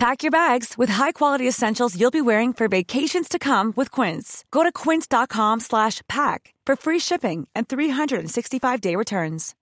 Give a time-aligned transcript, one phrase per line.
[0.00, 4.46] Pack your bags with high-quality essentials you'll be wearing for vacations to come with Quince.
[4.50, 9.54] Go to quince.com slash pack for free shipping and 365-day returns.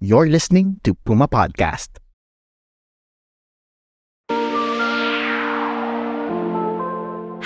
[0.00, 2.02] You're listening to Puma Podcast.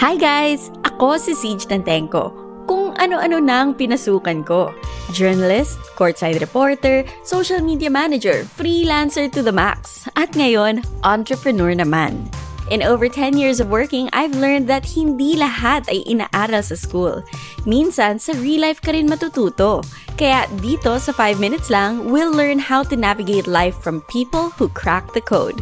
[0.01, 0.73] Hi guys!
[0.89, 2.33] Ako si Siege Nantenko.
[2.65, 4.73] Kung ano-ano nang pinasukan ko.
[5.13, 10.09] Journalist, courtside reporter, social media manager, freelancer to the max.
[10.17, 12.31] At ngayon, entrepreneur naman.
[12.71, 17.27] In over 10 years of working, I've learned that hindi lahat ay inaaral sa school.
[17.67, 19.83] Minsan, sa real life ka rin matututo.
[20.15, 24.71] Kaya dito sa 5 minutes lang, we'll learn how to navigate life from people who
[24.71, 25.59] crack the code.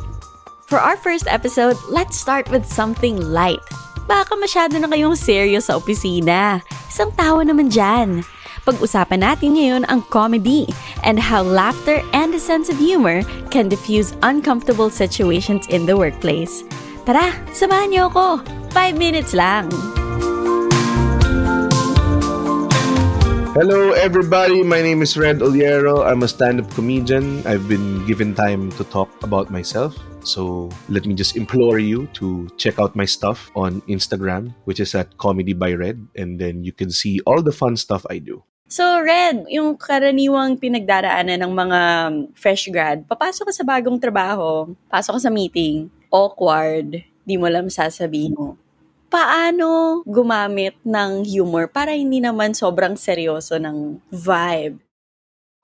[0.68, 3.64] For our first episode, let's start with something light.
[4.04, 6.60] Baka masyado na kayong serious sa opisina.
[6.92, 8.20] Isang tawa naman dyan.
[8.68, 10.68] Pag-usapan natin ngayon ang comedy
[11.00, 16.68] and how laughter and a sense of humor can diffuse uncomfortable situations in the workplace.
[17.08, 18.44] Tara, samahan niyo ako.
[18.76, 19.72] Five minutes lang.
[23.56, 24.60] Hello, everybody.
[24.60, 26.04] My name is Red Oliero.
[26.04, 27.40] I'm a stand up comedian.
[27.48, 29.96] I've been given time to talk about myself.
[30.20, 34.92] So let me just implore you to check out my stuff on Instagram, which is
[34.92, 36.04] at Comedy by Red.
[36.20, 38.44] And then you can see all the fun stuff I do.
[38.68, 41.80] So, Red, yung karaniwang pinagdaraanan ng mga
[42.36, 47.72] fresh grad, papasok ka sa bagong trabaho, pasok ka sa meeting, awkward, di mo alam
[47.72, 48.60] sasabihin mo.
[49.08, 54.76] Paano gumamit ng humor para hindi naman sobrang seryoso ng vibe?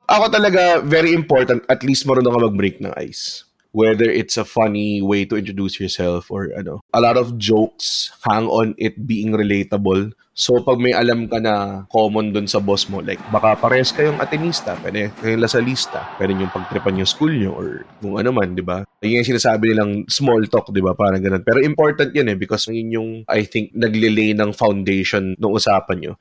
[0.09, 3.45] Ako talaga, very important, at least marunong ka mag-break ng ice.
[3.75, 6.79] Whether it's a funny way to introduce yourself or ano.
[6.95, 10.15] A lot of jokes hang on it being relatable.
[10.35, 14.19] So, pag may alam ka na common dun sa boss mo, like, baka pares kayong
[14.19, 18.63] atenista, pwede kayong lasalista, pwede yung pagtripan yung school nyo or kung ano man, di
[18.67, 18.83] ba?
[18.99, 20.91] Yun yung sinasabi nilang small talk, di ba?
[20.91, 21.47] Parang ganun.
[21.47, 26.13] Pero important yun eh because yun yung, I think, naglilay ng foundation ng usapan nyo.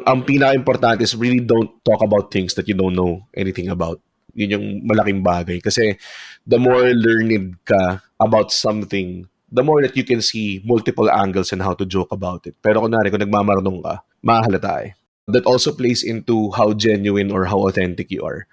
[0.00, 4.00] Ang pinaka-importante is really don't talk about things that you don't know anything about
[4.38, 5.58] yun yung malaking bagay.
[5.58, 5.98] Kasi
[6.46, 11.60] the more learned ka about something, the more that you can see multiple angles and
[11.60, 12.54] how to joke about it.
[12.62, 14.92] Pero kunwari, kung nagmamarunong ka, mahalata eh.
[15.28, 18.48] That also plays into how genuine or how authentic you are.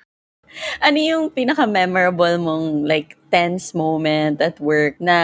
[0.84, 5.16] Ano yung pinaka-memorable mong like tense moment at work na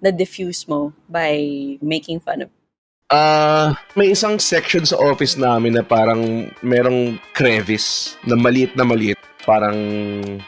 [0.00, 1.40] na-diffuse mo by
[1.80, 2.50] making fun of
[3.12, 9.20] Ah, may isang section sa office namin na parang merong crevice na maliit na maliit.
[9.42, 9.76] Parang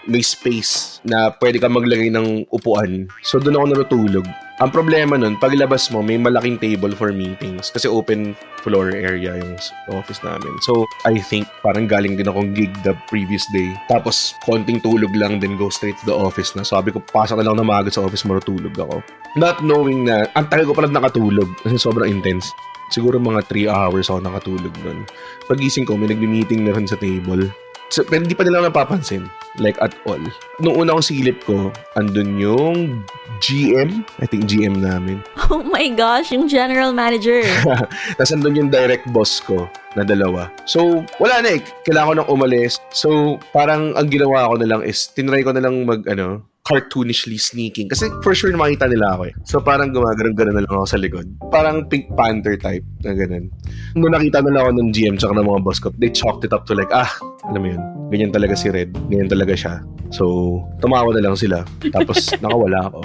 [0.06, 3.10] may space na pwede ka maglagay ng upuan.
[3.26, 4.26] So doon ako natutulog.
[4.62, 7.74] Ang problema nun, paglabas mo, may malaking table for meetings.
[7.74, 9.58] Kasi open floor area yung
[9.90, 10.54] office namin.
[10.62, 13.74] So, I think parang galing din akong gig the previous day.
[13.90, 16.62] Tapos, konting tulog lang, then go straight to the office na.
[16.62, 19.02] Sabi ko, pasok na lang na sa office, marutulog ako.
[19.34, 22.46] Not knowing na, ang tagal ko pala nakatulog kasi sobrang intense.
[22.94, 25.02] Siguro mga 3 hours ako nakatulog nun.
[25.50, 27.50] Pagising ko, may nagmi-meeting na rin sa table.
[27.94, 29.30] So, pero hindi pa nila napapansin.
[29.62, 30.18] Like, at all.
[30.58, 33.06] Nung una kong silip ko, andun yung
[33.38, 34.02] GM.
[34.18, 35.22] I think GM namin.
[35.54, 37.44] Oh my gosh, yung general manager.
[38.18, 40.50] Tapos andun yung direct boss ko na dalawa.
[40.66, 41.60] So, wala na eh.
[41.86, 42.82] Kailangan ko nang umalis.
[42.90, 47.36] So, parang ang ginawa ko na lang is, tinry ko na lang mag, ano, cartoonishly
[47.36, 47.92] sneaking.
[47.92, 49.34] Kasi for sure makita nila ako eh.
[49.44, 51.28] So parang gumagano'n-gano'n na lang ako sa likod.
[51.52, 53.52] Parang Pink Panther type na ganun.
[53.92, 56.64] Nung nakita nila ako ng GM tsaka ng mga boss ko, they chalked it up
[56.64, 57.12] to like, ah,
[57.52, 58.96] alam mo yun, ganyan talaga si Red.
[59.12, 59.84] Ganyan talaga siya.
[60.08, 61.68] So, tumawa na lang sila.
[61.92, 63.00] Tapos nakawala ako.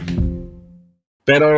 [1.28, 1.50] Pero,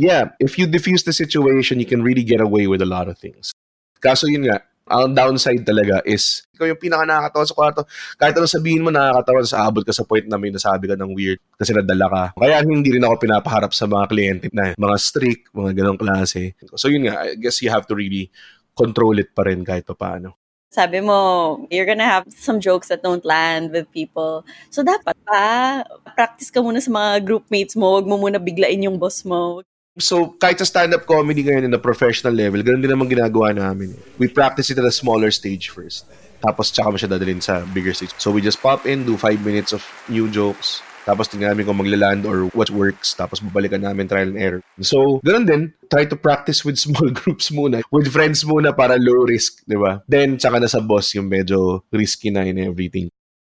[0.00, 3.14] yeah, if you diffuse the situation, you can really get away with a lot of
[3.20, 3.52] things.
[4.00, 7.82] Kaso yun nga, ang downside talaga is ikaw yung pinaka nakakatawa sa kwarto.
[8.18, 11.14] Kahit anong sabihin mo nakakatawa, sa abot ka sa point na may nasabi ka ng
[11.14, 12.22] weird kasi nadala ka.
[12.34, 16.58] Kaya hindi rin ako pinapaharap sa mga kliyente na mga strict, mga ganong klase.
[16.74, 18.28] So yun nga, I guess you have to really
[18.74, 20.34] control it pa rin kahit pa paano.
[20.70, 21.18] Sabi mo,
[21.66, 24.46] you're gonna have some jokes that don't land with people.
[24.70, 25.82] So dapat pa,
[26.14, 29.66] practice ka muna sa mga groupmates mo, huwag mo muna biglain yung boss mo.
[30.00, 33.94] So, kahit sa stand-up comedy ngayon in the professional level, ganun din naman ginagawa namin.
[34.16, 36.08] We practice it at a smaller stage first.
[36.40, 38.16] Tapos, tsaka mo siya dadalhin sa bigger stage.
[38.16, 40.80] So, we just pop in, do five minutes of new jokes.
[41.10, 43.16] Tapos tingnan namin kung maglaland or what works.
[43.16, 44.60] Tapos babalikan namin trial and error.
[44.84, 45.62] So, ganun din.
[45.88, 47.82] Try to practice with small groups muna.
[47.88, 50.04] With friends muna para low risk, di ba?
[50.06, 53.08] Then, tsaka na sa boss yung medyo risky na in everything.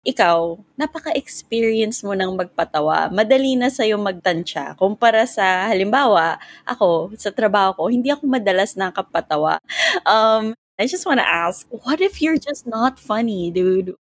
[0.02, 3.14] Ikaw, napaka-experience mo ng magpatawa.
[3.14, 4.74] Madali na sa'yo magtansya.
[4.74, 9.62] Kumpara sa, halimbawa, ako, sa trabaho ko, hindi ako madalas nakapatawa.
[10.10, 13.94] Um, I just want to ask, what if you're just not funny, dude?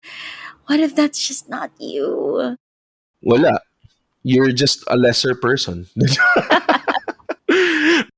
[0.71, 2.55] What if that's just not you?
[3.19, 3.59] Wala.
[4.23, 5.91] You're just a lesser person.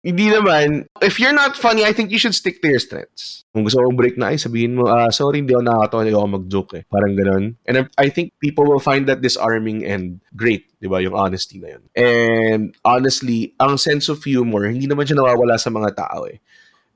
[0.01, 0.89] Hindi naman.
[0.99, 3.45] If you're not funny, I think you should stick to your strengths.
[3.53, 6.29] Kung gusto mong break na, ay sabihin mo, ah, sorry, hindi ako nakakatawa, hindi ako
[6.41, 6.83] mag-joke eh.
[6.89, 7.45] Parang ganun.
[7.69, 11.77] And I think people will find that disarming and great, di ba, yung honesty na
[11.77, 11.83] yun.
[11.93, 16.41] And honestly, ang sense of humor, hindi naman siya nawawala sa mga tao eh.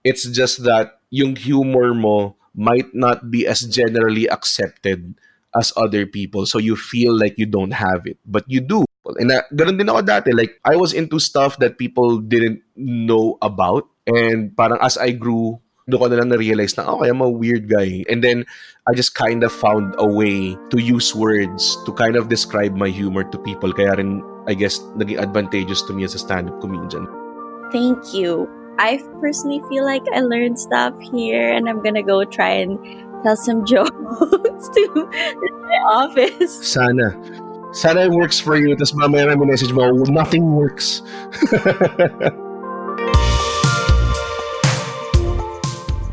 [0.02, 5.16] It's just that yung humor mo might not be as generally accepted
[5.56, 6.46] as other people.
[6.46, 8.18] So you feel like you don't have it.
[8.26, 8.84] But you do.
[9.20, 10.34] And uh, ganun din ako dati.
[10.34, 13.86] Like, I was into stuff that people didn't know about.
[14.06, 17.70] And parang as I grew, doon ko na lang na-realize na, okay, I'm a weird
[17.70, 18.02] guy.
[18.10, 18.46] And then,
[18.90, 22.90] I just kind of found a way to use words to kind of describe my
[22.90, 23.74] humor to people.
[23.74, 27.06] Kaya rin, I guess, naging advantageous to me as a stand-up comedian.
[27.72, 28.50] Thank you.
[28.78, 32.78] I personally feel like I learned stuff here and I'm gonna go try and
[33.24, 34.84] tell some jokes to
[35.66, 36.54] my office.
[36.62, 37.16] Sana.
[37.76, 38.72] Sana it works for you.
[38.80, 41.04] Tapos mamaya na message mo, nothing works.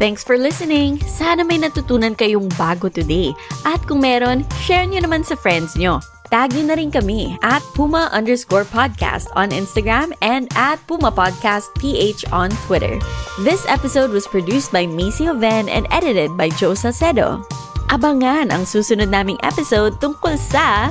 [0.03, 0.99] Thanks for listening!
[1.07, 3.31] Sana may natutunan kayong bago today.
[3.63, 6.03] At kung meron, share nyo naman sa friends nyo.
[6.27, 11.71] Tag nyo na rin kami at Puma underscore podcast on Instagram and at Puma Podcast
[11.79, 12.99] PH on Twitter.
[13.47, 17.47] This episode was produced by Macy Oven and edited by Joe Sacedo.
[17.87, 20.91] Abangan ang susunod naming episode tungkol sa...